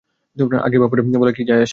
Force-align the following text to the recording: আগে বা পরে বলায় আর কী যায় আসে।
আগে 0.65 0.77
বা 0.79 0.87
পরে 0.87 1.01
বলায় 1.13 1.27
আর 1.27 1.37
কী 1.37 1.43
যায় 1.43 1.57
আসে। 1.57 1.69